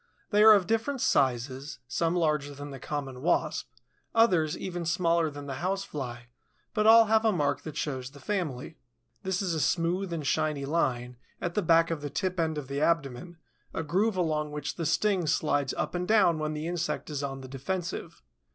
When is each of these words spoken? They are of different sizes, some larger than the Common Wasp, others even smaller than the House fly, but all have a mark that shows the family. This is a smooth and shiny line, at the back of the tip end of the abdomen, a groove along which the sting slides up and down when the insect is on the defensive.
They 0.31 0.41
are 0.41 0.53
of 0.55 0.65
different 0.65 0.99
sizes, 0.99 1.77
some 1.87 2.15
larger 2.15 2.55
than 2.55 2.71
the 2.71 2.79
Common 2.79 3.21
Wasp, 3.21 3.69
others 4.15 4.57
even 4.57 4.83
smaller 4.83 5.29
than 5.29 5.45
the 5.45 5.59
House 5.61 5.83
fly, 5.83 6.29
but 6.73 6.87
all 6.87 7.05
have 7.05 7.23
a 7.23 7.31
mark 7.31 7.61
that 7.61 7.77
shows 7.77 8.09
the 8.09 8.19
family. 8.19 8.79
This 9.21 9.43
is 9.43 9.53
a 9.53 9.59
smooth 9.59 10.11
and 10.11 10.25
shiny 10.25 10.65
line, 10.65 11.17
at 11.39 11.53
the 11.53 11.61
back 11.61 11.91
of 11.91 12.01
the 12.01 12.09
tip 12.09 12.39
end 12.39 12.57
of 12.57 12.67
the 12.67 12.81
abdomen, 12.81 13.37
a 13.75 13.83
groove 13.83 14.17
along 14.17 14.49
which 14.51 14.73
the 14.75 14.87
sting 14.87 15.27
slides 15.27 15.71
up 15.75 15.93
and 15.93 16.07
down 16.07 16.39
when 16.39 16.53
the 16.53 16.67
insect 16.67 17.11
is 17.11 17.21
on 17.21 17.41
the 17.41 17.47
defensive. 17.47 18.23